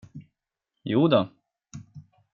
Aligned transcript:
Jo 0.93 1.03
då. 1.07 1.21